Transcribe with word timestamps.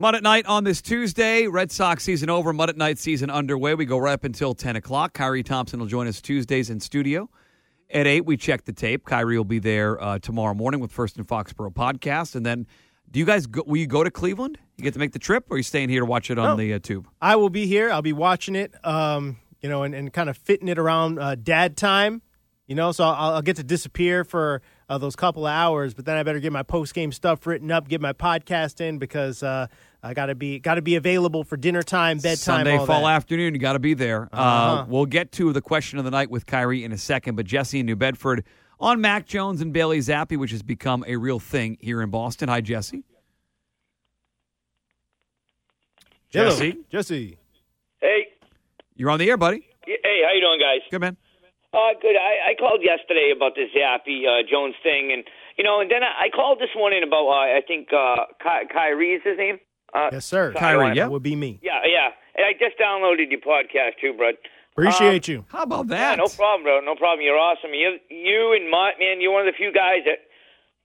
Mut 0.00 0.14
at 0.14 0.22
Night 0.22 0.46
on 0.46 0.62
this 0.62 0.80
Tuesday. 0.80 1.48
Red 1.48 1.72
Sox 1.72 2.04
season 2.04 2.30
over. 2.30 2.52
Mut 2.52 2.68
at 2.68 2.76
Night 2.76 3.00
season 3.00 3.30
underway. 3.30 3.74
We 3.74 3.84
go 3.84 3.98
right 3.98 4.12
up 4.12 4.22
until 4.22 4.54
10 4.54 4.76
o'clock. 4.76 5.12
Khari 5.12 5.44
Thompson 5.44 5.80
will 5.80 5.88
join 5.88 6.06
us 6.06 6.20
Tuesdays 6.20 6.70
in 6.70 6.78
studio. 6.78 7.28
At 7.90 8.06
8, 8.06 8.24
we 8.24 8.36
check 8.36 8.64
the 8.64 8.72
tape. 8.72 9.04
Khari 9.06 9.36
will 9.36 9.42
be 9.42 9.58
there 9.58 10.00
uh, 10.00 10.20
tomorrow 10.20 10.54
morning 10.54 10.78
with 10.78 10.92
First 10.92 11.16
and 11.16 11.26
Foxborough 11.26 11.74
podcast. 11.74 12.36
And 12.36 12.46
then, 12.46 12.68
do 13.10 13.18
you 13.18 13.26
guys 13.26 13.48
go, 13.48 13.64
will 13.66 13.78
you 13.78 13.88
go 13.88 14.04
to 14.04 14.10
Cleveland? 14.12 14.56
You 14.76 14.84
get 14.84 14.92
to 14.92 15.00
make 15.00 15.10
the 15.10 15.18
trip, 15.18 15.46
or 15.50 15.54
are 15.54 15.56
you 15.56 15.64
staying 15.64 15.88
here 15.88 16.02
to 16.02 16.06
watch 16.06 16.30
it 16.30 16.38
on 16.38 16.50
No. 16.50 16.56
the 16.56 16.74
uh, 16.74 16.78
tube? 16.78 17.08
I 17.20 17.34
will 17.34 17.50
be 17.50 17.66
here. 17.66 17.90
I'll 17.90 18.00
be 18.00 18.12
watching 18.12 18.54
it, 18.54 18.72
um, 18.86 19.38
you 19.60 19.68
know, 19.68 19.82
and, 19.82 19.96
and 19.96 20.12
kind 20.12 20.30
of 20.30 20.36
fitting 20.36 20.68
it 20.68 20.78
around 20.78 21.18
uh, 21.18 21.34
dad 21.34 21.76
time, 21.76 22.22
you 22.68 22.76
know. 22.76 22.92
So 22.92 23.02
I'll, 23.02 23.34
I'll 23.34 23.42
get 23.42 23.56
to 23.56 23.64
disappear 23.64 24.22
for 24.22 24.62
uh, 24.88 24.98
those 24.98 25.14
couple 25.16 25.46
of 25.46 25.50
hours, 25.52 25.92
but 25.94 26.04
then 26.06 26.16
I 26.16 26.22
better 26.22 26.40
get 26.40 26.52
my 26.52 26.62
post 26.62 26.94
game 26.94 27.12
stuff 27.12 27.46
written 27.46 27.70
up, 27.70 27.88
get 27.88 28.00
my 28.00 28.12
podcast 28.12 28.80
in 28.80 28.98
because 28.98 29.42
uh, 29.42 29.66
I 30.02 30.14
got 30.14 30.26
to 30.26 30.34
be 30.34 30.58
got 30.58 30.74
to 30.76 30.82
be 30.82 30.96
available 30.96 31.44
for 31.44 31.56
dinner 31.56 31.82
time, 31.82 32.18
bedtime, 32.18 32.36
Sunday, 32.36 32.76
all 32.78 32.86
fall 32.86 33.02
that. 33.02 33.12
afternoon. 33.16 33.54
You 33.54 33.60
got 33.60 33.74
to 33.74 33.78
be 33.78 33.94
there. 33.94 34.28
Uh, 34.32 34.36
Uh-huh. 34.36 34.86
we'll 34.88 35.06
get 35.06 35.30
to 35.32 35.52
the 35.52 35.60
question 35.60 35.98
of 35.98 36.04
the 36.04 36.10
night 36.10 36.30
with 36.30 36.46
Khari 36.46 36.84
in 36.84 36.92
a 36.92 36.98
second, 36.98 37.34
but 37.36 37.44
Jesse 37.46 37.80
in 37.80 37.86
New 37.86 37.96
Bedford 37.96 38.44
on 38.80 39.00
Mac 39.00 39.26
Jones 39.26 39.60
and 39.60 39.72
Bailey 39.72 39.98
Zappe, 39.98 40.36
which 40.38 40.52
has 40.52 40.62
become 40.62 41.04
a 41.06 41.16
real 41.16 41.38
thing 41.40 41.76
here 41.80 42.00
in 42.00 42.10
Boston. 42.10 42.48
Hi, 42.48 42.60
Jesse. 42.60 43.02
Hello, 46.30 46.50
Jesse, 46.50 46.78
Jesse. 46.90 47.38
Hey, 48.00 48.26
you're 48.96 49.10
on 49.10 49.18
the 49.18 49.28
air, 49.28 49.36
buddy. 49.36 49.66
hey, 49.86 50.22
how 50.26 50.32
you 50.34 50.40
doing, 50.40 50.60
guys? 50.60 50.80
Good 50.90 51.00
man. 51.00 51.16
Uh, 51.74 51.92
good. 52.00 52.16
I, 52.16 52.52
I 52.52 52.54
called 52.58 52.80
yesterday 52.82 53.30
about 53.34 53.52
the 53.54 53.68
Zappe 53.76 54.08
uh, 54.24 54.42
Jones 54.48 54.74
thing, 54.82 55.12
and 55.12 55.22
you 55.58 55.64
know, 55.64 55.80
and 55.80 55.90
then 55.90 56.02
I, 56.02 56.26
I 56.26 56.28
called 56.34 56.58
this 56.60 56.72
morning 56.74 57.02
about 57.04 57.28
uh, 57.28 57.44
I 57.56 57.60
think 57.66 57.88
uh, 57.92 58.24
Ky- 58.42 58.72
Khari 58.72 59.16
is 59.16 59.22
his 59.24 59.36
name. 59.36 59.58
Uh, 59.92 60.08
Yes, 60.12 60.24
sir. 60.24 60.52
Khari, 60.56 60.88
That 60.90 60.96
yeah. 60.96 61.06
would 61.08 61.22
be 61.22 61.36
me. 61.36 61.60
Yeah, 61.62 61.80
yeah. 61.84 62.08
And 62.36 62.44
I 62.46 62.52
just 62.52 62.78
downloaded 62.80 63.30
your 63.30 63.40
podcast 63.40 64.00
too, 64.00 64.14
bud. 64.16 64.36
Appreciate 64.72 65.26
you. 65.28 65.44
How 65.50 65.64
about 65.64 65.88
that? 65.88 65.98
Yeah, 65.98 66.10
that? 66.16 66.18
no 66.18 66.28
problem, 66.28 66.62
bro. 66.62 66.80
No 66.80 66.94
problem. 66.94 67.20
You're 67.20 67.36
awesome. 67.36 67.74
You, 67.74 67.98
you 68.08 68.54
and 68.54 68.70
Mut, 68.70 68.94
man, 69.00 69.20
you're 69.20 69.32
one 69.32 69.42
of 69.46 69.52
the 69.52 69.56
few 69.58 69.72
guys 69.72 70.06
that 70.06 70.22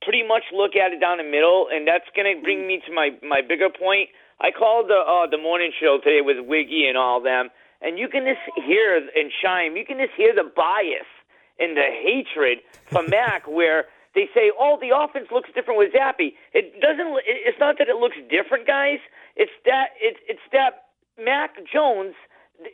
pretty 0.02 0.26
much 0.28 0.44
look 0.52 0.76
at 0.76 0.92
it 0.92 1.00
down 1.00 1.18
the 1.20 1.24
middle, 1.24 1.68
and 1.72 1.88
that's 1.88 2.10
gonna 2.16 2.36
bring 2.42 2.68
me 2.68 2.82
to 2.88 2.92
my 2.92 3.12
my 3.24 3.40
bigger 3.40 3.70
point. 3.70 4.10
I 4.42 4.52
called 4.52 4.90
the 4.90 5.00
uh, 5.00 5.30
the 5.32 5.38
morning 5.38 5.72
show 5.80 6.00
today 6.04 6.20
with 6.20 6.44
Wiggy 6.44 6.88
and 6.90 6.98
all 6.98 7.22
them, 7.22 7.50
and 7.84 8.00
you 8.00 8.08
can 8.08 8.24
just 8.26 8.42
hear 8.66 8.96
and 8.98 9.32
Shime. 9.44 9.76
You 9.78 9.86
can 9.86 9.98
just 9.98 10.14
hear 10.16 10.34
the 10.34 10.50
bias 10.56 11.08
and 11.60 11.76
the 11.78 11.86
hatred 12.04 12.60
for 12.86 13.04
Mac, 13.08 13.48
where 13.48 13.86
they 14.16 14.30
say, 14.34 14.52
"Oh, 14.60 14.78
the 14.82 14.96
offense 14.96 15.28
looks 15.32 15.50
different 15.54 15.78
with 15.80 15.94
Zappe." 15.94 16.34
It 16.54 16.80
doesn't. 16.82 17.08
It's 17.26 17.60
not 17.60 17.78
that 17.80 17.90
it 17.90 17.96
looks 17.98 18.18
different, 18.30 18.66
guys. 18.68 19.00
It's 19.36 19.52
that 19.66 19.90
it's 20.02 20.20
it's 20.28 20.46
that 20.52 20.86
Mac 21.20 21.56
Jones. 21.72 22.16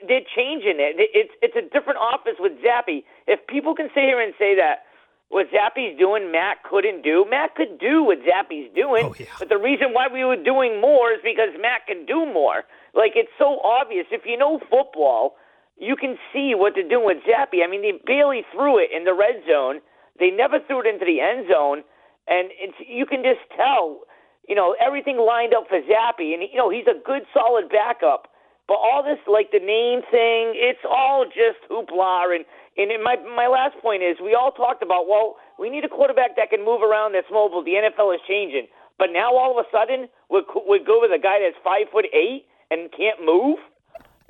They're 0.07 0.27
changing 0.35 0.77
it. 0.77 0.95
It's 0.99 1.31
it's 1.41 1.55
a 1.55 1.61
different 1.73 1.99
offense 2.01 2.37
with 2.39 2.53
Zappe. 2.61 3.03
If 3.27 3.45
people 3.47 3.73
can 3.75 3.87
sit 3.95 4.03
here 4.03 4.21
and 4.21 4.33
say 4.37 4.53
that 4.55 4.83
what 5.29 5.47
Zappe's 5.49 5.97
doing, 5.97 6.31
Mac 6.31 6.63
couldn't 6.63 7.01
do. 7.01 7.25
Mac 7.29 7.55
could 7.55 7.79
do 7.79 8.03
what 8.03 8.19
Zappe's 8.21 8.69
doing, 8.75 9.05
Oh, 9.05 9.15
yeah. 9.17 9.25
but 9.39 9.47
the 9.49 9.57
reason 9.57 9.93
why 9.93 10.07
we 10.11 10.23
were 10.25 10.35
doing 10.35 10.81
more 10.81 11.11
is 11.13 11.19
because 11.23 11.49
Mac 11.61 11.87
can 11.87 12.05
do 12.05 12.25
more. 12.25 12.65
Like 12.93 13.13
it's 13.15 13.31
so 13.37 13.59
obvious. 13.63 14.05
If 14.11 14.21
you 14.25 14.37
know 14.37 14.59
football, 14.69 15.35
you 15.77 15.95
can 15.95 16.17
see 16.33 16.53
what 16.55 16.73
they're 16.75 16.87
doing 16.87 17.05
with 17.05 17.23
Zappe. 17.23 17.63
I 17.63 17.67
mean, 17.69 17.81
they 17.81 17.95
barely 18.05 18.43
threw 18.51 18.77
it 18.77 18.89
in 18.95 19.05
the 19.05 19.13
red 19.13 19.43
zone. 19.47 19.79
They 20.19 20.29
never 20.29 20.59
threw 20.67 20.81
it 20.81 20.87
into 20.87 21.05
the 21.05 21.21
end 21.21 21.47
zone, 21.47 21.83
and 22.27 22.51
it's 22.59 22.75
you 22.85 23.05
can 23.05 23.23
just 23.23 23.41
tell. 23.55 24.01
You 24.47 24.55
know 24.55 24.75
everything 24.81 25.17
lined 25.17 25.53
up 25.53 25.69
for 25.69 25.79
Zappe, 25.79 26.33
and 26.33 26.43
you 26.43 26.57
know 26.57 26.69
he's 26.69 26.87
a 26.89 26.97
good, 26.97 27.23
solid 27.33 27.69
backup. 27.69 28.27
But 28.67 28.77
all 28.77 29.01
this, 29.01 29.17
like 29.25 29.49
the 29.49 29.61
name 29.61 30.05
thing, 30.13 30.53
it's 30.53 30.85
all 30.85 31.25
just 31.25 31.61
hoopla. 31.69 32.35
And 32.35 32.45
and 32.77 32.89
my 33.03 33.15
my 33.21 33.47
last 33.47 33.77
point 33.81 34.03
is, 34.03 34.17
we 34.21 34.33
all 34.33 34.51
talked 34.51 34.83
about, 34.83 35.07
well, 35.07 35.37
we 35.57 35.69
need 35.69 35.85
a 35.85 35.89
quarterback 35.89 36.35
that 36.35 36.49
can 36.49 36.65
move 36.65 36.81
around, 36.81 37.13
that's 37.13 37.29
mobile. 37.31 37.63
The 37.63 37.77
NFL 37.77 38.13
is 38.13 38.21
changing, 38.27 38.67
but 38.97 39.09
now 39.13 39.33
all 39.33 39.57
of 39.57 39.63
a 39.63 39.67
sudden 39.69 40.09
we 40.29 40.77
go 40.81 40.99
with 40.99 41.13
a 41.13 41.21
guy 41.21 41.39
that's 41.45 41.57
five 41.63 41.87
foot 41.93 42.05
eight 42.11 42.48
and 42.71 42.91
can't 42.91 43.23
move 43.23 43.57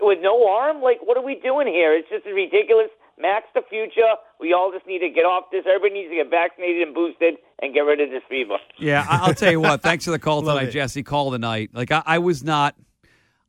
with 0.01 0.19
no 0.21 0.47
arm. 0.47 0.81
Like, 0.81 0.99
what 1.03 1.17
are 1.17 1.23
we 1.23 1.35
doing 1.35 1.67
here? 1.67 1.93
It's 1.93 2.09
just 2.09 2.25
ridiculous. 2.25 2.89
Max 3.19 3.47
the 3.53 3.61
future. 3.69 4.15
We 4.39 4.53
all 4.53 4.71
just 4.71 4.87
need 4.87 4.99
to 4.99 5.09
get 5.09 5.25
off 5.25 5.45
this. 5.51 5.65
Everybody 5.67 6.01
needs 6.01 6.09
to 6.11 6.15
get 6.15 6.29
vaccinated 6.29 6.87
and 6.87 6.95
boosted 6.95 7.35
and 7.61 7.73
get 7.73 7.81
rid 7.81 7.99
of 7.99 8.09
this 8.09 8.23
fever. 8.29 8.57
Yeah, 8.77 9.05
I'll 9.09 9.33
tell 9.33 9.51
you 9.51 9.59
what. 9.59 9.81
Thanks 9.83 10.05
for 10.05 10.11
the 10.11 10.19
call 10.19 10.41
tonight. 10.41 10.67
Jesse. 10.67 11.03
Call 11.03 11.27
of 11.27 11.33
the 11.33 11.39
night. 11.39 11.71
Like 11.73 11.91
I, 11.91 12.01
I 12.05 12.19
was 12.19 12.45
not, 12.45 12.75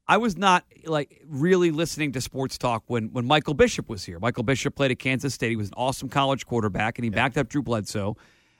I 0.08 0.16
was 0.16 0.36
not 0.36 0.64
like 0.86 1.22
really 1.24 1.70
listening 1.70 2.10
to 2.12 2.20
sports 2.20 2.58
talk 2.58 2.82
when 2.88 3.12
when 3.12 3.26
Michael 3.26 3.54
Bishop 3.54 3.88
was 3.88 4.04
here. 4.04 4.18
Michael 4.18 4.42
Bishop 4.42 4.74
played 4.74 4.90
at 4.90 4.98
Kansas 4.98 5.34
State. 5.34 5.50
He 5.50 5.56
was 5.56 5.68
an 5.68 5.74
awesome 5.76 6.08
college 6.08 6.46
quarterback, 6.46 6.98
and 6.98 7.04
he 7.04 7.10
backed 7.10 7.38
up 7.38 7.48
Drew 7.48 7.62
Bledsoe. 7.62 8.16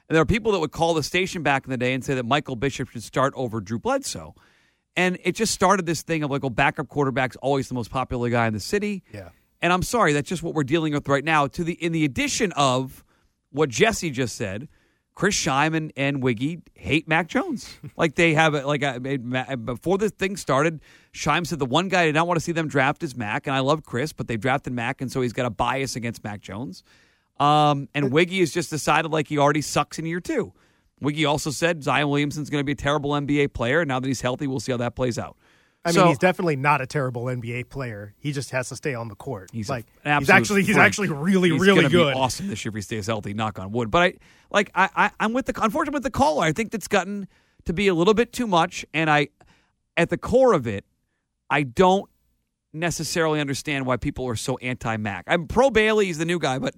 And 0.09 0.15
there 0.15 0.23
are 0.23 0.27
people 0.27 0.53
that 0.53 0.61
would 0.61 0.73
call 0.73 0.95
the 0.95 1.03
station 1.03 1.43
back 1.43 1.65
in 1.65 1.71
the 1.71 1.77
day 1.77 1.93
and 1.93 2.05
say 2.05 2.15
that 2.15 2.25
Michael 2.25 2.57
Bishop 2.57 2.89
should 2.89 3.03
start 3.03 3.33
over 3.37 3.61
Drew 3.61 3.81
Bledsoe. 3.81 4.35
And 4.97 5.19
it 5.25 5.33
just 5.33 5.55
started 5.55 5.87
this 5.87 6.03
thing 6.03 6.23
of 6.23 6.31
like, 6.31 6.43
well, 6.43 6.51
backup 6.51 6.89
quarterback's 6.89 7.37
always 7.37 7.69
the 7.69 7.75
most 7.75 7.91
popular 7.91 8.29
guy 8.29 8.47
in 8.47 8.53
the 8.53 8.61
city. 8.61 9.03
Yeah. 9.13 9.29
And 9.63 9.73
I'm 9.73 9.83
sorry, 9.83 10.13
that's 10.13 10.29
just 10.29 10.43
what 10.43 10.55
we're 10.55 10.65
dealing 10.65 10.93
with 10.95 11.07
right 11.09 11.25
now. 11.25 11.47
To 11.47 11.65
the 11.65 11.75
in 11.75 11.93
the 11.93 12.05
addition 12.05 12.53
of 12.53 13.05
what 13.51 13.69
Jesse 13.69 14.11
just 14.11 14.35
said, 14.37 14.69
Chris 15.15 15.35
Scheim 15.37 15.93
and, 15.97 16.23
Wiggy 16.23 16.63
hate 16.75 17.07
Mac 17.07 17.29
Jones. 17.29 17.79
like 17.97 18.15
they 18.15 18.33
have 18.35 18.55
a- 18.55 18.67
like 18.67 18.83
a- 18.83 19.57
before 19.57 19.99
this 19.99 20.13
thing 20.13 20.37
started, 20.37 20.81
Scheim 21.13 21.47
said 21.47 21.59
the 21.59 21.67
one 21.67 21.89
guy 21.89 22.03
I 22.03 22.07
did 22.07 22.15
not 22.15 22.27
want 22.27 22.39
to 22.39 22.45
see 22.45 22.53
them 22.53 22.69
draft 22.69 23.03
is 23.03 23.15
Mac, 23.17 23.47
and 23.47 23.55
I 23.55 23.61
love 23.61 23.85
Chris, 23.85 24.13
but 24.15 24.29
they 24.29 24.37
drafted 24.39 24.73
Mac, 24.73 25.01
and 25.03 25.13
so 25.13 25.21
he's 25.21 25.33
got 25.35 25.45
a 25.47 25.51
bias 25.51 25.95
against 25.95 26.25
Mac 26.25 26.41
Jones. 26.41 26.83
Um, 27.39 27.89
and 27.95 28.11
Wiggy 28.13 28.41
has 28.41 28.51
just 28.51 28.71
decided 28.71 29.11
like 29.13 29.29
he 29.29 29.37
already 29.39 29.63
sucks 29.63 29.99
in 29.99 30.07
year 30.07 30.21
two. 30.21 30.53
Wiggy 31.01 31.25
also 31.25 31.51
said 31.51 31.83
Zion 31.83 32.09
Williamson's 32.09 32.51
going 32.51 32.61
to 32.61 32.65
be 32.65 32.73
a 32.73 32.77
terrible 32.77 33.11
NBA 33.11 33.53
player. 33.53 33.85
Now 33.85 34.01
that 34.01 34.07
he's 34.07 34.21
healthy, 34.21 34.47
we'll 34.47 34.61
see 34.61 34.73
how 34.73 34.79
that 34.79 34.95
plays 34.95 35.19
out. 35.19 35.37
I 35.83 35.93
mean, 35.93 36.09
he's 36.09 36.19
definitely 36.19 36.57
not 36.57 36.83
a 36.83 36.87
terrible 36.87 37.25
NBA 37.25 37.71
player. 37.71 38.15
He 38.19 38.33
just 38.33 38.51
has 38.51 38.69
to 38.69 38.77
stay 38.77 38.95
on 38.95 39.09
the 39.09 39.15
court. 39.15 39.49
He's 39.51 39.71
like 39.71 39.87
he's 40.05 40.29
actually 40.29 40.63
he's 40.63 40.75
freak. 40.75 40.85
actually 40.85 41.09
really 41.09 41.51
He's 41.51 41.61
really 41.61 41.89
good. 41.89 42.13
Be 42.13 42.21
awesome 42.21 42.49
this 42.49 42.65
year 42.65 42.71
if 42.71 42.75
he 42.75 42.83
stays 42.83 43.07
healthy. 43.07 43.33
Knock 43.33 43.59
on 43.59 43.73
wood. 43.73 43.91
But 43.91 44.03
I 44.03 44.15
like 44.51 44.71
I, 44.75 44.91
I 44.95 45.11
I'm 45.19 45.33
with 45.33 45.47
the 45.47 45.55
unfortunately 45.63 45.97
with 45.97 46.03
the 46.03 46.11
caller. 46.11 46.45
I 46.45 46.53
think 46.53 46.71
that's 46.71 46.87
gotten 46.89 47.29
to 47.65 47.73
be 47.73 47.89
a 47.89 47.95
little 47.95 48.15
bit 48.15 48.33
too 48.33 48.47
much. 48.47 48.85
And 48.93 49.11
I, 49.11 49.29
at 49.97 50.11
the 50.11 50.19
core 50.19 50.53
of 50.53 50.67
it, 50.67 50.85
I 51.49 51.63
don't 51.63 52.11
necessarily 52.73 53.41
understand 53.41 53.87
why 53.87 53.97
people 53.97 54.27
are 54.27 54.37
so 54.37 54.57
anti 54.59 54.97
Mac. 54.97 55.25
I'm 55.27 55.47
pro 55.47 55.71
Bailey. 55.71 56.07
He's 56.07 56.19
the 56.19 56.25
new 56.25 56.39
guy, 56.39 56.59
but 56.59 56.75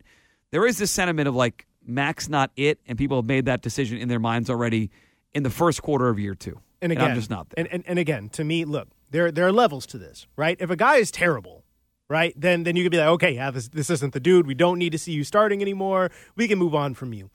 there 0.51 0.67
is 0.67 0.79
this 0.79 0.91
sentiment 0.91 1.29
of 1.29 1.35
like 1.35 1.67
Mac's 1.87 2.29
not 2.29 2.51
it, 2.57 2.81
and 2.87 2.97
people 2.99 3.19
have 3.19 3.27
made 3.27 3.47
that 3.47 3.63
decision 3.63 3.99
in 3.99 4.09
their 4.09 4.21
minds 4.21 4.49
already 4.51 4.91
in 5.33 5.43
the 5.43 5.51
first 5.51 5.83
quarter 5.83 6.09
of 6.09 6.19
year 6.19 6.35
two. 6.35 6.61
And 6.81 6.91
And 6.91 6.93
again, 6.93 7.11
I'm 7.11 7.17
just 7.17 7.31
not 7.31 7.49
there. 7.51 7.65
And, 7.65 7.73
and 7.73 7.85
and 7.87 7.99
again, 7.99 8.29
to 8.31 8.45
me, 8.45 8.65
look, 8.65 8.89
there 9.11 9.31
there 9.31 9.47
are 9.47 9.53
levels 9.53 9.87
to 9.87 9.99
this, 9.99 10.27
right? 10.37 10.57
If 10.61 10.71
a 10.71 10.77
guy 10.77 10.97
is 10.97 11.11
terrible, 11.11 11.65
right, 12.09 12.35
then 12.37 12.65
then 12.65 12.77
you 12.77 12.83
could 12.85 12.93
be 12.93 12.99
like, 12.99 13.09
okay, 13.09 13.33
yeah, 13.33 13.51
this 13.51 13.69
this 13.69 13.91
isn't 13.91 14.13
the 14.13 14.21
dude. 14.21 14.47
We 14.47 14.55
don't 14.55 14.79
need 14.79 14.93
to 14.93 14.99
see 14.99 15.13
you 15.13 15.25
starting 15.25 15.63
anymore. 15.63 16.11
We 16.37 16.49
can 16.49 16.59
move 16.59 16.75
on 16.75 16.95
from 16.95 17.13
you. 17.13 17.31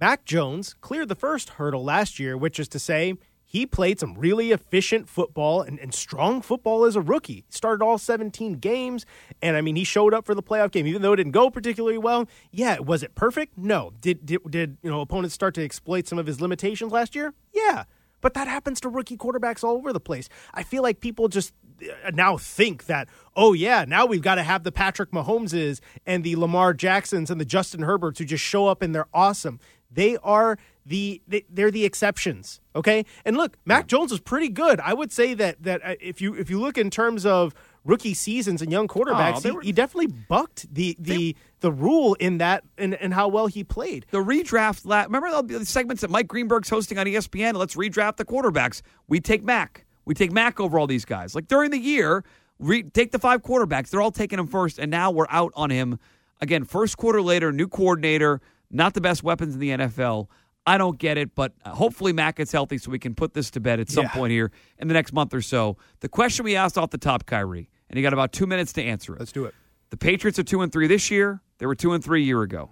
Mac 0.00 0.24
Jones 0.24 0.74
cleared 0.80 1.08
the 1.08 1.16
first 1.16 1.50
hurdle 1.50 1.82
last 1.82 2.20
year, 2.20 2.36
which 2.36 2.60
is 2.60 2.68
to 2.68 2.78
say 2.78 3.14
he 3.50 3.64
played 3.64 3.98
some 3.98 4.14
really 4.14 4.52
efficient 4.52 5.08
football 5.08 5.62
and, 5.62 5.80
and 5.80 5.94
strong 5.94 6.42
football 6.42 6.84
as 6.84 6.96
a 6.96 7.00
rookie. 7.00 7.46
Started 7.48 7.82
all 7.82 7.96
17 7.96 8.56
games, 8.56 9.06
and 9.40 9.56
I 9.56 9.62
mean, 9.62 9.74
he 9.74 9.84
showed 9.84 10.12
up 10.12 10.26
for 10.26 10.34
the 10.34 10.42
playoff 10.42 10.70
game, 10.70 10.86
even 10.86 11.00
though 11.00 11.14
it 11.14 11.16
didn't 11.16 11.32
go 11.32 11.48
particularly 11.48 11.96
well. 11.96 12.28
Yeah, 12.52 12.78
was 12.78 13.02
it 13.02 13.14
perfect? 13.14 13.56
No. 13.56 13.94
Did, 14.02 14.26
did, 14.26 14.40
did 14.50 14.76
you 14.82 14.90
know 14.90 15.00
opponents 15.00 15.34
start 15.34 15.54
to 15.54 15.64
exploit 15.64 16.06
some 16.06 16.18
of 16.18 16.26
his 16.26 16.42
limitations 16.42 16.92
last 16.92 17.14
year? 17.14 17.32
Yeah. 17.54 17.84
But 18.20 18.34
that 18.34 18.48
happens 18.48 18.80
to 18.82 18.90
rookie 18.90 19.16
quarterbacks 19.16 19.64
all 19.64 19.76
over 19.76 19.94
the 19.94 20.00
place. 20.00 20.28
I 20.52 20.62
feel 20.62 20.82
like 20.82 21.00
people 21.00 21.28
just 21.28 21.54
uh, 21.82 22.10
now 22.12 22.36
think 22.36 22.84
that, 22.84 23.08
oh, 23.34 23.54
yeah, 23.54 23.86
now 23.88 24.04
we've 24.04 24.20
got 24.20 24.34
to 24.34 24.42
have 24.42 24.64
the 24.64 24.72
Patrick 24.72 25.12
Mahomeses 25.12 25.80
and 26.04 26.22
the 26.22 26.36
Lamar 26.36 26.74
Jacksons 26.74 27.30
and 27.30 27.40
the 27.40 27.46
Justin 27.46 27.80
Herberts 27.80 28.18
who 28.18 28.26
just 28.26 28.44
show 28.44 28.66
up 28.66 28.82
and 28.82 28.94
they're 28.94 29.08
awesome. 29.14 29.58
They 29.90 30.18
are 30.18 30.58
the 30.88 31.20
they, 31.28 31.44
they're 31.50 31.70
the 31.70 31.84
exceptions, 31.84 32.60
okay? 32.74 33.04
And 33.24 33.36
look, 33.36 33.56
Mac 33.66 33.86
Jones 33.86 34.10
was 34.10 34.20
pretty 34.20 34.48
good. 34.48 34.80
I 34.80 34.94
would 34.94 35.12
say 35.12 35.34
that 35.34 35.62
that 35.62 35.80
uh, 35.84 35.94
if 36.00 36.20
you 36.20 36.34
if 36.34 36.48
you 36.50 36.58
look 36.60 36.76
in 36.78 36.88
terms 36.90 37.24
of 37.26 37.54
rookie 37.84 38.14
seasons 38.14 38.62
and 38.62 38.72
young 38.72 38.88
quarterbacks, 38.88 39.36
Oh, 39.36 39.40
they 39.40 39.48
he, 39.50 39.54
were- 39.54 39.60
he 39.62 39.72
definitely 39.72 40.06
bucked 40.28 40.72
the 40.74 40.96
the 40.98 41.36
the 41.60 41.70
rule 41.70 42.14
in 42.14 42.38
that 42.38 42.64
and, 42.78 42.94
and 42.94 43.12
how 43.14 43.28
well 43.28 43.46
he 43.48 43.62
played. 43.64 44.06
The 44.10 44.18
redraft. 44.18 44.86
La- 44.86 45.02
Remember 45.02 45.42
the 45.42 45.66
segments 45.66 46.00
that 46.02 46.10
Mike 46.10 46.26
Greenberg's 46.28 46.70
hosting 46.70 46.98
on 46.98 47.06
ESPN? 47.06 47.54
Let's 47.54 47.74
redraft 47.76 48.16
the 48.16 48.24
quarterbacks. 48.24 48.80
We 49.08 49.20
take 49.20 49.42
Mac. 49.44 49.84
We 50.06 50.14
take 50.14 50.32
Mac 50.32 50.58
over 50.58 50.78
all 50.78 50.86
these 50.86 51.04
guys. 51.04 51.34
Like 51.34 51.48
during 51.48 51.70
the 51.70 51.78
year, 51.78 52.24
re- 52.58 52.82
take 52.84 53.12
the 53.12 53.18
five 53.18 53.42
quarterbacks. 53.42 53.90
They're 53.90 54.00
all 54.00 54.10
taking 54.12 54.38
him 54.38 54.46
first, 54.46 54.78
and 54.78 54.90
now 54.90 55.10
we're 55.10 55.26
out 55.28 55.52
on 55.54 55.68
him 55.70 55.98
again. 56.40 56.64
First 56.64 56.96
quarter 56.96 57.20
later, 57.20 57.52
new 57.52 57.68
coordinator, 57.68 58.40
not 58.70 58.94
the 58.94 59.00
best 59.02 59.22
weapons 59.22 59.52
in 59.54 59.60
the 59.60 59.70
NFL. 59.70 60.28
I 60.68 60.78
don't 60.78 60.98
get 60.98 61.16
it, 61.18 61.34
but 61.34 61.52
uh, 61.64 61.70
hopefully 61.70 62.12
Mac 62.12 62.36
gets 62.36 62.52
healthy 62.52 62.78
so 62.78 62.90
we 62.90 62.98
can 62.98 63.14
put 63.14 63.34
this 63.34 63.50
to 63.52 63.60
bed 63.60 63.80
at 63.80 63.88
some 63.88 64.04
Yeah. 64.04 64.10
point 64.12 64.30
here 64.32 64.50
in 64.78 64.86
the 64.88 64.94
next 64.94 65.12
month 65.12 65.32
or 65.34 65.40
so. 65.40 65.76
The 66.00 66.08
question 66.08 66.44
we 66.44 66.56
asked 66.56 66.76
off 66.76 66.90
the 66.90 66.98
top, 66.98 67.24
Khari, 67.26 67.68
and 67.88 67.96
you 67.96 68.02
got 68.02 68.12
about 68.12 68.32
two 68.32 68.46
minutes 68.46 68.72
to 68.74 68.82
answer 68.82 69.14
it. 69.14 69.18
Let's 69.18 69.32
do 69.32 69.44
it. 69.46 69.54
The 69.90 69.96
Patriots 69.96 70.38
are 70.38 70.42
two 70.42 70.60
and 70.60 70.70
three 70.70 70.86
this 70.86 71.10
year. 71.10 71.40
They 71.58 71.66
were 71.66 71.74
two 71.74 71.92
and 71.94 72.04
three 72.04 72.22
a 72.22 72.24
year 72.26 72.42
ago. 72.42 72.70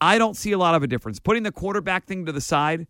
I 0.00 0.16
don't 0.18 0.36
see 0.36 0.52
a 0.52 0.58
lot 0.58 0.74
of 0.74 0.82
a 0.82 0.86
difference. 0.86 1.18
Putting 1.18 1.42
the 1.42 1.52
quarterback 1.52 2.06
thing 2.06 2.24
to 2.26 2.32
the 2.32 2.40
side, 2.40 2.86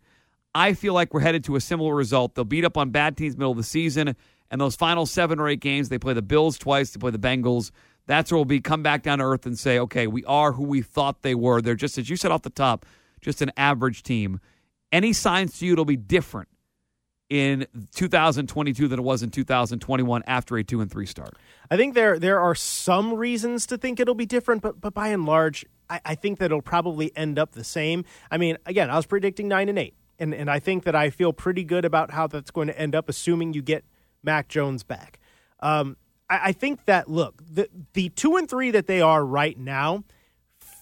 I 0.55 0.75
feel 0.75 0.93
like 0.93 1.15
we're 1.15 1.21
headed 1.21 1.45
to 1.45 1.57
a 1.57 1.61
similar 1.61 1.95
result. 1.95 2.35
They'll 2.35 2.45
beat 2.45 2.65
up 2.65 2.77
on 2.77 2.91
bad 2.91 3.17
teams 3.17 3.37
middle 3.39 3.53
of 3.53 3.57
the 3.57 3.63
season, 3.65 4.15
and 4.51 4.61
those 4.61 4.77
final 4.77 5.07
seven 5.07 5.41
or 5.41 5.49
eight 5.49 5.61
games, 5.61 5.89
they 5.89 5.99
play 5.99 6.13
the 6.13 6.21
Bills 6.23 6.59
twice, 6.59 6.91
they 6.91 6.99
play 6.99 7.11
the 7.11 7.19
Bengals. 7.19 7.71
That's 8.07 8.31
where 8.31 8.37
we'll 8.37 8.45
be 8.45 8.61
come 8.61 8.83
back 8.83 9.03
down 9.03 9.19
to 9.19 9.25
earth 9.25 9.47
and 9.47 9.59
say, 9.59 9.79
okay, 9.79 10.07
we 10.07 10.25
are 10.27 10.53
who 10.53 10.65
we 10.65 10.83
thought 10.83 11.23
they 11.23 11.35
were. 11.35 11.63
They're 11.63 11.75
just 11.75 11.97
as 11.97 12.11
you 12.11 12.17
said 12.17 12.31
off 12.33 12.43
the 12.43 12.51
top, 12.51 12.85
just 13.23 13.41
an 13.41 13.51
average 13.57 14.03
team. 14.03 14.41
Any 14.91 15.15
signs 15.15 15.59
to 15.59 15.67
you 15.67 15.73
it'll 15.73 15.87
be 15.87 15.97
different 15.97 16.49
in 17.33 17.67
2022 17.95 18.89
than 18.89 18.99
it 18.99 19.03
was 19.03 19.23
in 19.23 19.31
2021 19.31 20.23
after 20.27 20.59
a 20.59 20.63
two 20.63 20.83
and 20.83 20.91
three 20.91 21.07
start? 21.07 21.35
I 21.71 21.79
think 21.79 21.95
there 21.95 22.19
there 22.19 22.39
are 22.39 22.55
some 22.55 23.15
reasons 23.15 23.67
to 23.69 23.79
think 23.79 23.99
it'll 23.99 24.15
be 24.15 24.27
different, 24.27 24.61
but 24.61 24.79
but 24.83 24.93
by 24.93 25.09
and 25.09 25.25
large, 25.25 25.65
I, 25.89 26.01
I 26.05 26.15
think 26.15 26.39
that 26.41 26.47
it'll 26.47 26.61
probably 26.61 27.11
end 27.17 27.39
up 27.39 27.53
the 27.53 27.65
same. 27.65 28.05
I 28.31 28.37
mean, 28.37 28.59
again, 28.67 28.91
I 28.91 28.97
was 28.97 29.07
predicting 29.07 29.49
nine 29.49 29.71
and 29.71 29.79
eight, 29.79 29.95
and 30.19 30.35
and 30.35 30.51
I 30.51 30.59
think 30.59 30.85
that 30.85 30.95
I 30.95 31.09
feel 31.09 31.33
pretty 31.33 31.65
good 31.65 31.87
about 31.87 32.11
how 32.11 32.27
that's 32.27 32.51
going 32.51 32.69
to 32.69 32.79
end 32.79 32.95
up, 32.95 33.09
assuming 33.09 33.55
you 33.55 33.63
get 33.63 33.87
Mac 34.23 34.49
Jones 34.49 34.83
back. 34.83 35.19
Um, 35.61 35.97
I, 36.29 36.49
I 36.49 36.53
think 36.53 36.85
that 36.85 37.09
look 37.09 37.43
the 37.49 37.67
the 37.95 38.11
two 38.11 38.37
and 38.37 38.47
three 38.47 38.71
that 38.73 38.87
they 38.87 39.01
are 39.01 39.25
right 39.25 39.59
now 39.59 40.05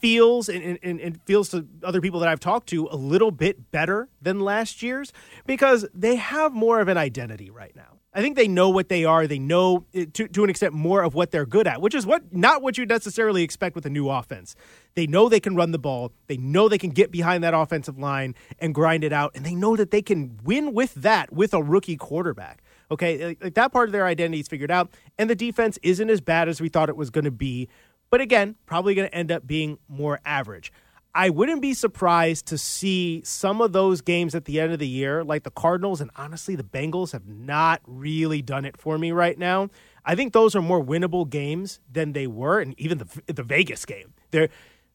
feels 0.01 0.49
and, 0.49 0.79
and, 0.83 1.01
and 1.01 1.21
feels 1.25 1.51
to 1.51 1.67
other 1.83 2.01
people 2.01 2.21
that 2.21 2.29
I've 2.29 2.41
talked 2.41 2.69
to 2.71 2.89
a 2.91 2.97
little 2.97 3.31
bit 3.31 3.71
better 3.71 4.09
than 4.21 4.41
last 4.41 4.83
year's 4.83 5.13
because 5.47 5.87
they 5.95 6.17
have 6.17 6.53
more 6.53 6.81
of 6.81 6.89
an 6.89 6.97
identity 6.97 7.51
right 7.51 7.75
now. 7.75 8.01
I 8.13 8.23
think 8.23 8.35
they 8.35 8.49
know 8.49 8.71
what 8.71 8.89
they 8.89 9.05
are. 9.05 9.27
They 9.29 9.39
know 9.39 9.85
eh, 9.95 10.07
to, 10.15 10.27
to 10.27 10.43
an 10.43 10.51
extent 10.51 10.75
more 10.75 11.03
of 11.03 11.15
what 11.15 11.31
they're 11.31 11.47
good 11.47 11.69
at, 11.69 11.81
which 11.81 11.95
is 11.95 12.05
what 12.05 12.35
not 12.35 12.61
what 12.61 12.77
you 12.77 12.85
necessarily 12.85 13.45
expect 13.45 13.77
with 13.77 13.87
a 13.87 13.91
new 13.91 14.09
offense. 14.09 14.57
They 14.95 15.07
know 15.07 15.29
they 15.29 15.39
can 15.39 15.55
run 15.55 15.71
the 15.71 15.79
ball. 15.79 16.13
They 16.27 16.37
know 16.37 16.69
they 16.69 16.79
can 16.79 16.91
get 16.91 17.13
behind 17.13 17.45
that 17.45 17.55
offensive 17.55 17.99
line 17.99 18.35
and 18.59 18.75
grind 18.75 19.05
it 19.05 19.13
out, 19.13 19.33
and 19.37 19.47
they 19.47 19.55
know 19.55 19.77
that 19.77 19.93
they 19.93 20.03
can 20.03 20.41
win 20.43 20.75
with 20.75 20.95
that 20.95 21.33
with 21.33 21.55
a 21.55 21.63
rookie 21.63 21.97
quarterback. 21.97 22.63
Okay, 22.91 23.25
like, 23.25 23.45
like 23.45 23.55
that 23.55 23.71
part 23.71 23.89
of 23.89 23.93
their 23.93 24.07
identity 24.07 24.41
is 24.41 24.49
figured 24.49 24.73
out, 24.73 24.91
and 25.17 25.31
the 25.31 25.37
defense 25.37 25.79
isn't 25.83 26.11
as 26.11 26.21
bad 26.21 26.49
as 26.49 26.61
we 26.61 26.69
thought 26.69 26.89
it 26.89 26.97
was 26.97 27.11
going 27.11 27.25
to 27.25 27.31
be. 27.31 27.69
But 28.11 28.21
again, 28.21 28.57
probably 28.67 28.95
going 28.95 29.09
to 29.09 29.15
end 29.15 29.31
up 29.31 29.47
being 29.47 29.79
more 29.89 30.21
average. 30.25 30.73
I 31.15 31.31
wouldn't 31.31 31.61
be 31.61 31.75
surprised 31.75 32.47
to 32.47 32.59
see 32.59 33.23
some 33.25 33.61
of 33.61 33.73
those 33.73 34.01
games 34.01 34.35
at 34.35 34.45
the 34.45 34.61
end 34.61 34.73
of 34.73 34.79
the 34.79 34.87
year, 34.87 35.25
like 35.25 35.43
the 35.43 35.51
Cardinals 35.51 36.01
and 36.01 36.11
honestly 36.15 36.55
the 36.55 36.63
Bengals, 36.63 37.13
have 37.13 37.27
not 37.27 37.81
really 37.85 38.43
done 38.43 38.65
it 38.65 38.77
for 38.77 38.97
me 38.97 39.11
right 39.11 39.37
now. 39.37 39.71
I 40.05 40.15
think 40.15 40.33
those 40.33 40.55
are 40.55 40.63
more 40.63 40.83
winnable 40.83 41.29
games 41.29 41.81
than 41.91 42.13
they 42.13 42.27
were, 42.27 42.61
and 42.61 42.79
even 42.79 42.99
the 42.99 43.33
the 43.33 43.43
Vegas 43.43 43.85
game. 43.85 44.15
They're 44.31 44.51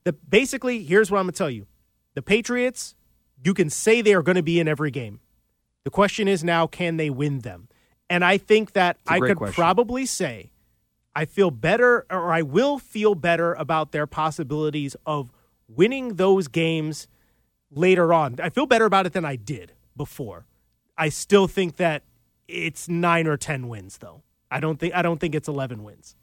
the 0.06 0.14
basically 0.14 0.84
here's 0.84 1.12
what 1.12 1.20
I'm 1.20 1.26
gonna 1.26 1.34
tell 1.34 1.50
you: 1.50 1.68
the 2.14 2.22
Patriots, 2.22 2.96
you 3.44 3.54
can 3.54 3.70
say 3.70 4.02
they 4.02 4.14
are 4.14 4.24
going 4.24 4.38
to 4.38 4.44
be 4.44 4.60
in 4.60 4.68
every 4.68 4.92
game. 4.92 5.20
The 5.84 5.92
question 5.92 6.28
is 6.28 6.44
now, 6.44 6.66
can 6.66 6.98
they 6.98 7.10
win 7.10 7.40
them? 7.40 7.68
And 8.10 8.24
I 8.24 8.38
think 8.38 8.72
that 8.72 8.98
I 9.06 9.20
could 9.20 9.38
question. 9.38 9.54
probably 9.54 10.06
say 10.06 10.50
I 11.16 11.26
feel 11.26 11.50
better, 11.50 12.06
or 12.10 12.34
I 12.34 12.42
will 12.42 12.78
feel 12.78 13.16
better 13.16 13.54
about 13.54 13.92
their 13.92 14.06
possibilities 14.06 14.96
of 15.06 15.32
winning 15.68 16.16
those 16.16 16.48
games 16.48 17.08
later 17.72 18.14
on. 18.14 18.36
I 18.42 18.50
feel 18.50 18.66
better 18.66 18.86
about 18.86 19.06
it 19.06 19.14
than 19.14 19.24
I 19.26 19.36
did 19.38 19.74
before. 19.96 20.46
I 20.98 21.10
still 21.10 21.48
think 21.48 21.78
that 21.78 22.04
it's 22.48 22.90
nine 22.90 23.28
or 23.28 23.38
ten 23.38 23.68
wins, 23.68 23.98
though. 24.00 24.24
I 24.52 24.60
don't 24.60 24.80
think 24.80 24.94
I 24.94 25.02
don't 25.02 25.20
think 25.20 25.36
it's 25.36 25.48
eleven 25.48 25.84
wins. 25.84 26.16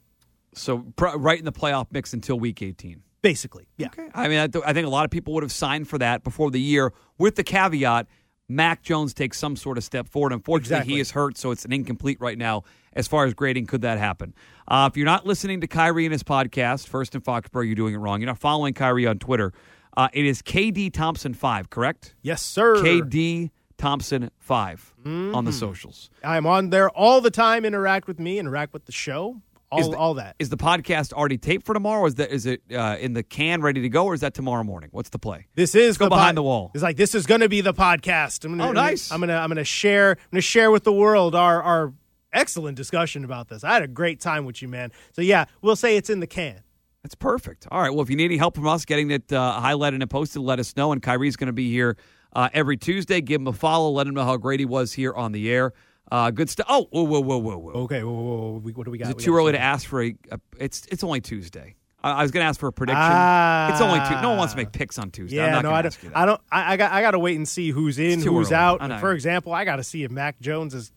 So 0.53 0.85
pr- 0.95 1.17
right 1.17 1.39
in 1.39 1.45
the 1.45 1.51
playoff 1.51 1.87
mix 1.91 2.13
until 2.13 2.39
week 2.39 2.61
18. 2.61 3.01
Basically, 3.23 3.67
yeah. 3.77 3.87
Okay. 3.87 4.09
I 4.13 4.27
mean, 4.27 4.39
I, 4.39 4.47
th- 4.47 4.63
I 4.67 4.73
think 4.73 4.85
a 4.85 4.89
lot 4.89 5.05
of 5.05 5.11
people 5.11 5.33
would 5.33 5.43
have 5.43 5.51
signed 5.51 5.87
for 5.87 5.97
that 5.97 6.23
before 6.23 6.51
the 6.51 6.59
year, 6.59 6.93
with 7.17 7.35
the 7.35 7.43
caveat 7.43 8.07
Mac 8.49 8.83
Jones 8.83 9.13
takes 9.13 9.39
some 9.39 9.55
sort 9.55 9.77
of 9.77 9.83
step 9.83 10.07
forward. 10.07 10.33
Unfortunately, 10.33 10.75
Exactly. 10.77 10.93
he 10.95 10.99
is 10.99 11.11
hurt, 11.11 11.37
so 11.37 11.51
it's 11.51 11.65
an 11.65 11.71
incomplete 11.71 12.19
right 12.19 12.37
now 12.37 12.63
as 12.93 13.07
far 13.07 13.25
as 13.25 13.33
grading. 13.33 13.65
Could 13.67 13.81
that 13.81 13.97
happen? 13.97 14.33
Uh, 14.67 14.89
if 14.91 14.97
you're 14.97 15.05
not 15.05 15.25
listening 15.25 15.61
to 15.61 15.67
Khari 15.67 16.03
and 16.05 16.11
his 16.11 16.23
podcast, 16.23 16.87
First 16.87 17.15
and 17.15 17.23
Foxborough, 17.23 17.65
you're 17.65 17.75
doing 17.75 17.93
it 17.95 17.97
wrong. 17.97 18.19
You're 18.21 18.27
not 18.27 18.37
following 18.39 18.73
Khari 18.73 19.09
on 19.09 19.17
Twitter. 19.19 19.53
Uh, 19.95 20.09
it 20.13 20.25
is 20.25 20.41
KD 20.41 20.91
Thompson 20.91 21.33
five, 21.33 21.69
correct? 21.69 22.15
Yes, 22.21 22.41
sir. 22.41 22.75
KD 22.77 23.51
Thompson 23.77 24.29
5 24.39 24.93
on 25.05 25.11
Mm-hmm. 25.11 25.45
the 25.45 25.51
socials. 25.51 26.09
I'm 26.23 26.45
on 26.45 26.69
there 26.69 26.89
all 26.89 27.19
the 27.21 27.31
time. 27.31 27.65
Interact 27.65 28.07
with 28.07 28.19
me. 28.19 28.39
Interact 28.39 28.71
with 28.73 28.85
the 28.85 28.91
show. 28.91 29.41
All, 29.73 29.79
Is 29.79 29.89
the- 29.89 29.97
all 29.97 30.13
that. 30.15 30.35
Is 30.39 30.49
the 30.49 30.57
podcast 30.57 31.13
already 31.13 31.37
taped 31.37 31.65
for 31.65 31.73
tomorrow? 31.73 32.01
Or 32.01 32.07
is 32.07 32.15
that 32.15 32.31
is 32.31 32.45
it 32.45 32.61
uh, 32.73 32.97
in 32.99 33.13
the 33.13 33.23
can, 33.23 33.61
ready 33.61 33.81
to 33.81 33.89
go, 33.89 34.05
or 34.05 34.13
is 34.13 34.21
that 34.21 34.33
tomorrow 34.33 34.63
morning? 34.63 34.89
What's 34.91 35.09
the 35.09 35.19
play? 35.19 35.47
This 35.55 35.75
is 35.75 35.97
go 35.97 36.09
behind 36.09 36.37
the 36.37 36.43
wall. 36.43 36.71
It's 36.73 36.83
like 36.83 36.97
this 36.97 37.15
is 37.15 37.25
going 37.25 37.41
to 37.41 37.49
be 37.49 37.61
the 37.61 37.73
podcast. 37.73 38.45
I'm 38.45 38.57
gonna, 38.57 38.69
Oh, 38.69 38.71
nice. 38.71 39.11
I'm 39.11 39.19
gonna 39.19 39.35
I'm 39.37 39.49
gonna 39.49 39.63
share 39.63 40.11
I'm 40.11 40.17
gonna 40.31 40.41
share 40.41 40.71
with 40.71 40.83
the 40.83 40.93
world 40.93 41.35
our 41.35 41.61
our 41.61 41.93
excellent 42.31 42.77
discussion 42.77 43.23
about 43.25 43.47
this. 43.49 43.63
I 43.63 43.73
had 43.73 43.83
a 43.83 43.87
great 43.87 44.19
time 44.19 44.45
with 44.45 44.61
you, 44.61 44.67
man. 44.67 44.91
So 45.13 45.21
yeah, 45.21 45.45
we'll 45.61 45.75
say 45.75 45.97
it's 45.97 46.09
in 46.09 46.19
the 46.19 46.27
can. 46.27 46.61
That's 47.03 47.15
perfect. 47.15 47.67
All 47.69 47.81
right. 47.81 47.89
Well, 47.89 48.01
if 48.01 48.09
you 48.09 48.15
need 48.15 48.25
any 48.25 48.37
help 48.37 48.55
from 48.55 48.67
us 48.67 48.85
getting 48.85 49.11
it 49.11 49.31
uh, 49.33 49.59
highlighted 49.61 50.01
and 50.01 50.09
posted, 50.09 50.41
let 50.41 50.59
us 50.59 50.75
know. 50.77 50.91
And 50.93 51.01
Khari's 51.01 51.35
going 51.35 51.47
to 51.47 51.51
be 51.53 51.69
here 51.69 51.97
uh, 52.33 52.47
every 52.53 52.77
Tuesday. 52.77 53.19
Give 53.19 53.41
him 53.41 53.47
a 53.47 53.53
follow. 53.53 53.89
Let 53.91 54.07
him 54.07 54.13
know 54.13 54.23
how 54.23 54.37
great 54.37 54.61
he 54.61 54.65
was 54.65 54.93
here 54.93 55.13
on 55.13 55.33
the 55.33 55.51
air. 55.51 55.73
Uh, 56.11 56.29
good 56.31 56.49
stuff. 56.49 56.65
Oh, 56.69 56.85
whoa, 56.91 57.03
whoa, 57.03 57.19
whoa, 57.21 57.37
whoa, 57.37 57.57
whoa. 57.57 57.71
Okay, 57.83 58.03
whoa, 58.03 58.11
whoa, 58.11 58.21
whoa, 58.21 58.59
whoa. 58.59 58.71
what 58.73 58.85
do 58.85 58.91
we 58.91 58.97
got? 58.97 59.05
Is 59.05 59.11
it 59.11 59.17
We 59.17 59.23
too 59.23 59.35
early 59.35 59.51
to 59.53 59.59
ask 59.59 59.87
for 59.87 60.03
a? 60.03 60.15
a 60.31 60.39
it's 60.59 60.85
it's 60.91 61.03
only 61.03 61.21
Tuesday. 61.21 61.75
I, 62.03 62.11
I 62.11 62.21
was 62.21 62.31
going 62.31 62.43
to 62.43 62.47
ask 62.47 62.59
for 62.59 62.67
a 62.67 62.73
prediction. 62.73 63.01
Ah. 63.03 63.71
it's 63.71 63.81
only 63.81 63.99
two. 64.07 64.21
No 64.21 64.29
one 64.29 64.37
wants 64.39 64.53
to 64.53 64.57
make 64.57 64.71
picks 64.73 64.99
on 64.99 65.09
Tuesday. 65.11 65.39
I'm 65.39 65.45
Yeah, 65.47 65.51
not 65.55 65.63
no, 65.63 65.71
I 65.71 65.81
don't. 65.81 65.85
ask 65.93 66.03
you 66.03 66.09
that. 66.09 66.17
I 66.17 66.25
don't. 66.25 66.41
I, 66.51 66.73
I 66.73 66.77
got. 66.77 66.91
I 66.91 67.01
got 67.01 67.11
to 67.11 67.19
wait 67.19 67.37
and 67.37 67.47
see 67.47 67.69
who's 67.71 67.97
in, 67.97 68.21
who's 68.21 68.51
early. 68.51 68.55
out. 68.55 68.87
Know. 68.87 68.97
For 68.99 69.13
example, 69.13 69.53
I 69.53 69.65
got 69.65 69.77
to 69.77 69.83
see 69.83 70.03
if 70.03 70.11
Mac 70.11 70.39
Jones 70.39 70.73
is. 70.73 70.91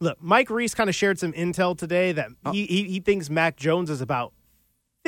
Look, 0.00 0.16
Mike 0.22 0.48
Reiss 0.48 0.74
kind 0.74 0.88
of 0.88 0.94
shared 0.96 1.18
some 1.18 1.32
intel 1.34 1.76
today 1.76 2.12
that 2.12 2.28
Oh. 2.46 2.52
he, 2.52 2.64
he 2.66 2.84
he 2.84 3.00
thinks 3.00 3.28
Mac 3.28 3.56
Jones 3.56 3.90
is 3.90 4.00
about 4.00 4.32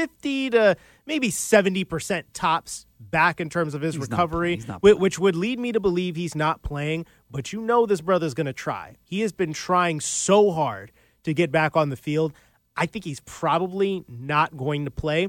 fifty 0.01 0.51
to 0.51 0.77
maybe 1.07 1.31
seventy 1.31 1.85
percent 1.85 2.33
tops 2.33 2.87
back 2.99 3.41
in 3.41 3.49
terms 3.49 3.75
of 3.75 3.81
his 3.83 3.95
He's 3.95 4.03
recovery. 4.03 4.61
Not 4.67 4.83
which 4.83 5.19
would 5.19 5.37
lead 5.37 5.59
me 5.59 5.73
to 5.73 5.81
believe 5.81 6.17
he's 6.17 6.35
not 6.35 6.63
playing. 6.63 7.07
But 7.31 7.53
you 7.53 7.61
know, 7.61 7.87
this 7.87 8.01
brother's 8.01 8.35
going 8.35 8.47
to 8.47 8.53
try. 8.53 8.97
He 9.03 9.21
has 9.21 9.33
been 9.33 9.53
trying 9.53 10.01
so 10.01 10.51
hard 10.51 10.93
to 11.25 11.35
get 11.35 11.51
back 11.51 11.77
on 11.77 11.91
the 11.91 11.97
field. 11.97 12.33
I 12.77 12.87
think 12.87 13.05
he's 13.05 13.21
probably 13.21 14.05
not 14.09 14.57
going 14.57 14.85
to 14.85 14.91
play. 14.91 15.29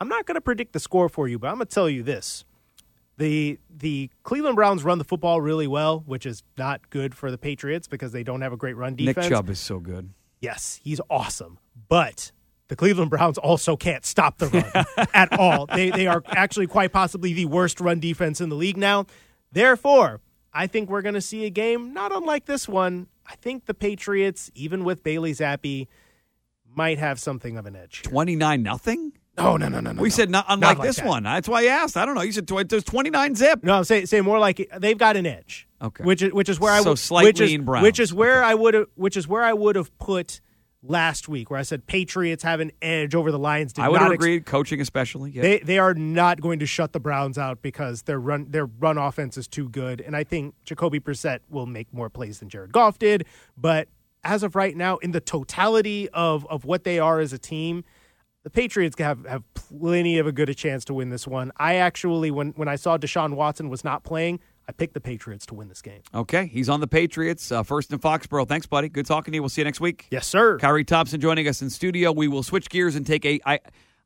I'm 0.00 0.08
not 0.08 0.26
going 0.26 0.34
to 0.36 0.40
predict 0.40 0.72
the 0.72 0.80
score 0.80 1.08
for 1.08 1.28
you, 1.28 1.38
but 1.38 1.48
I'm 1.48 1.56
going 1.56 1.66
to 1.66 1.74
tell 1.74 1.88
you 1.88 2.02
this. 2.02 2.44
The 3.18 3.58
the 3.70 4.10
Cleveland 4.24 4.56
Browns 4.56 4.84
run 4.84 4.98
the 4.98 5.04
football 5.04 5.40
really 5.40 5.66
well, 5.66 6.02
which 6.06 6.26
is 6.26 6.42
not 6.58 6.90
good 6.90 7.14
for 7.14 7.30
the 7.30 7.38
Patriots 7.38 7.88
because 7.88 8.12
they 8.12 8.22
don't 8.22 8.42
have 8.42 8.52
a 8.52 8.58
great 8.58 8.76
run 8.76 8.94
defense. 8.94 9.16
Nick 9.16 9.28
Chubb 9.30 9.48
is 9.48 9.58
so 9.58 9.78
good. 9.78 10.10
Yes, 10.40 10.80
he's 10.82 11.00
awesome. 11.08 11.58
But 11.88 12.30
the 12.68 12.76
Cleveland 12.76 13.10
Browns 13.10 13.38
also 13.38 13.76
can't 13.76 14.04
stop 14.04 14.38
the 14.38 14.48
run 14.48 15.08
at 15.14 15.38
all. 15.38 15.66
They 15.66 15.90
they 15.90 16.06
are 16.06 16.22
actually 16.28 16.66
quite 16.66 16.92
possibly 16.92 17.32
the 17.32 17.46
worst 17.46 17.80
run 17.80 18.00
defense 18.00 18.40
in 18.40 18.48
the 18.48 18.56
league 18.56 18.76
now. 18.76 19.06
Therefore, 19.52 20.20
I 20.52 20.66
think 20.66 20.90
we're 20.90 21.02
going 21.02 21.14
to 21.14 21.20
see 21.20 21.44
a 21.44 21.50
game 21.50 21.92
not 21.92 22.12
unlike 22.14 22.46
this 22.46 22.68
one. 22.68 23.06
I 23.26 23.36
think 23.36 23.66
the 23.66 23.74
Patriots, 23.74 24.50
even 24.54 24.84
with 24.84 25.02
Bailey 25.02 25.32
Zappe, 25.32 25.86
might 26.74 26.98
have 26.98 27.18
something 27.18 27.56
of 27.56 27.66
an 27.66 27.74
edge. 27.76 28.02
29 28.02 28.62
nothing? 28.62 29.12
No, 29.38 29.56
no, 29.56 29.68
no, 29.68 29.80
no, 29.80 29.92
no. 29.92 30.00
We 30.00 30.08
no. 30.08 30.12
said 30.14 30.30
not 30.30 30.46
unlike 30.48 30.78
like 30.78 30.86
this 30.88 30.96
that. 30.96 31.06
one. 31.06 31.22
That's 31.24 31.48
why 31.48 31.62
I 31.62 31.66
asked. 31.66 31.96
I 31.96 32.06
don't 32.06 32.14
know. 32.14 32.22
You 32.22 32.32
said 32.32 32.48
tw- 32.48 32.66
there's 32.68 32.84
29 32.84 33.34
zip. 33.34 33.62
No, 33.62 33.76
I'm 33.78 33.84
saying 33.84 34.06
say 34.06 34.20
more 34.22 34.38
like 34.38 34.70
they've 34.78 34.96
got 34.96 35.16
an 35.16 35.26
edge. 35.26 35.68
Okay. 35.82 36.04
Which 36.04 36.22
is 36.22 36.32
which 36.32 36.48
is 36.48 36.58
where 36.58 36.72
I 36.72 36.80
So 36.80 36.90
would 36.90 36.98
slight 36.98 37.24
which 37.24 37.40
is, 37.40 37.50
lean 37.50 37.64
Browns. 37.64 37.82
which 37.82 38.00
is 38.00 38.14
where 38.14 38.42
I 38.42 38.54
would 38.54 38.72
have 38.74 38.86
which 38.94 39.16
is 39.16 39.28
where 39.28 39.42
I 39.42 39.52
would 39.52 39.76
have 39.76 39.96
put 39.98 40.40
last 40.88 41.28
week 41.28 41.50
where 41.50 41.58
I 41.58 41.62
said 41.62 41.86
Patriots 41.86 42.42
have 42.42 42.60
an 42.60 42.72
edge 42.82 43.14
over 43.14 43.30
the 43.30 43.38
Lions. 43.38 43.72
Did 43.72 43.84
I 43.84 43.88
would 43.88 44.00
have 44.00 44.12
ex- 44.12 44.22
agreed, 44.22 44.46
coaching 44.46 44.80
especially. 44.80 45.30
Yeah. 45.30 45.42
They 45.42 45.58
they 45.60 45.78
are 45.78 45.94
not 45.94 46.40
going 46.40 46.58
to 46.60 46.66
shut 46.66 46.92
the 46.92 47.00
Browns 47.00 47.38
out 47.38 47.62
because 47.62 48.02
their 48.02 48.20
run 48.20 48.46
their 48.50 48.66
run 48.66 48.98
offense 48.98 49.36
is 49.36 49.48
too 49.48 49.68
good, 49.68 50.00
and 50.00 50.16
I 50.16 50.24
think 50.24 50.54
Jacoby 50.64 51.00
Brissett 51.00 51.40
will 51.48 51.66
make 51.66 51.92
more 51.92 52.10
plays 52.10 52.40
than 52.40 52.48
Jared 52.48 52.72
Goff 52.72 52.98
did. 52.98 53.26
But 53.56 53.88
as 54.24 54.42
of 54.42 54.56
right 54.56 54.76
now, 54.76 54.96
in 54.98 55.12
the 55.12 55.20
totality 55.20 56.08
of 56.10 56.46
of 56.46 56.64
what 56.64 56.84
they 56.84 56.98
are 56.98 57.20
as 57.20 57.32
a 57.32 57.38
team, 57.38 57.84
the 58.44 58.50
Patriots 58.50 58.96
have 58.98 59.24
have 59.26 59.42
plenty 59.54 60.18
of 60.18 60.26
a 60.26 60.32
good 60.32 60.48
a 60.48 60.54
chance 60.54 60.84
to 60.86 60.94
win 60.94 61.10
this 61.10 61.26
one. 61.26 61.52
I 61.56 61.76
actually 61.76 62.30
when 62.30 62.50
when 62.50 62.68
I 62.68 62.76
saw 62.76 62.98
Deshaun 62.98 63.34
Watson 63.34 63.68
was 63.68 63.84
not 63.84 64.04
playing, 64.04 64.40
I 64.68 64.72
picked 64.72 64.94
the 64.94 65.00
Patriots 65.00 65.46
to 65.46 65.54
win 65.54 65.68
this 65.68 65.80
game. 65.82 66.00
okay. 66.14 66.46
He's 66.46 66.68
on 66.68 66.80
the 66.80 66.88
Patriots, 66.88 67.52
uh, 67.52 67.62
first 67.62 67.92
in 67.92 67.98
Foxborough. 67.98 68.48
Thanks, 68.48 68.66
buddy. 68.66 68.88
Good 68.88 69.06
talking 69.06 69.32
to 69.32 69.36
you. 69.36 69.42
We'll 69.42 69.48
see 69.48 69.60
you 69.60 69.64
next 69.64 69.80
week. 69.80 70.08
Yes, 70.10 70.26
sir. 70.26 70.58
Khari 70.58 70.86
Thompson 70.86 71.20
joining 71.20 71.46
us 71.46 71.62
in 71.62 71.70
studio. 71.70 72.10
We 72.12 72.26
will 72.28 72.42
switch 72.42 72.68
gears 72.68 72.96
and 72.96 73.06
take 73.06 73.24
a. 73.24 73.40
I, 73.46 73.60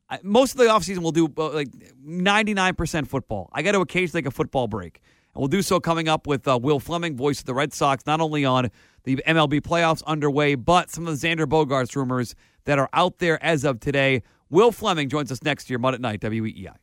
I, 0.09 0.19
most 0.23 0.51
of 0.51 0.57
the 0.57 0.65
offseason 0.65 0.99
we'll 0.99 1.11
do 1.13 1.31
uh, 1.37 1.49
like 1.49 1.69
99% 2.05 3.07
football. 3.07 3.49
I 3.53 3.61
got 3.61 3.71
to 3.71 3.79
occasionally 3.79 4.21
take 4.21 4.27
a 4.27 4.31
football 4.31 4.67
break. 4.67 5.01
And 5.33 5.41
we'll 5.41 5.47
do 5.47 5.61
so 5.61 5.79
coming 5.79 6.07
up 6.09 6.27
with 6.27 6.47
uh, 6.47 6.59
Will 6.61 6.79
Fleming, 6.79 7.15
voice 7.15 7.39
of 7.39 7.45
the 7.45 7.53
Red 7.53 7.73
Sox, 7.73 8.05
not 8.05 8.19
only 8.19 8.43
on 8.43 8.69
the 9.03 9.15
MLB 9.25 9.61
playoffs 9.61 10.03
underway, 10.05 10.55
but 10.55 10.91
some 10.91 11.07
of 11.07 11.19
the 11.19 11.27
Xander 11.27 11.45
Bogaerts 11.45 11.95
rumors 11.95 12.35
that 12.65 12.77
are 12.77 12.89
out 12.93 13.19
there 13.19 13.43
as 13.43 13.63
of 13.63 13.79
today. 13.79 14.23
Will 14.49 14.71
Fleming 14.73 15.07
joins 15.07 15.31
us 15.31 15.41
next 15.41 15.69
year, 15.69 15.79
Mut 15.79 15.93
at 15.93 16.01
Night, 16.01 16.19
WEEI. 16.19 16.75